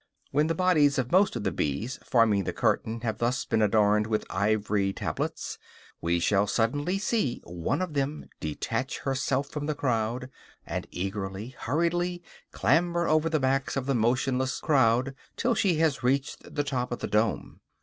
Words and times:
When 0.31 0.47
the 0.47 0.55
bodies 0.55 0.97
of 0.97 1.11
most 1.11 1.35
of 1.35 1.43
the 1.43 1.51
bees 1.51 1.99
forming 2.03 2.45
the 2.45 2.53
curtain 2.53 3.01
have 3.01 3.19
thus 3.19 3.45
been 3.45 3.61
adorned 3.61 4.07
with 4.07 4.25
ivory 4.31 4.93
tablets, 4.93 5.59
we 6.01 6.17
shall 6.19 6.47
suddenly 6.47 6.97
see 6.97 7.39
one 7.45 7.83
of 7.83 7.93
them 7.93 8.25
detach 8.39 8.97
herself 9.01 9.49
from 9.49 9.67
the 9.67 9.75
crowd, 9.75 10.31
and 10.65 10.87
eagerly, 10.89 11.49
hurriedly, 11.49 12.23
clamber 12.51 13.07
over 13.07 13.29
the 13.29 13.39
backs 13.39 13.77
of 13.77 13.85
the 13.85 13.93
motionless 13.93 14.59
crowd 14.59 15.13
till 15.37 15.53
she 15.53 15.75
has 15.75 16.01
reached 16.01 16.55
the 16.55 16.63
top 16.63 16.91
of 16.91 16.97
the 16.97 17.05
dome. 17.07 17.59